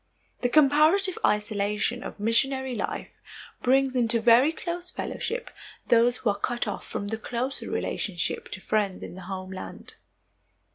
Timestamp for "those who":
5.89-6.31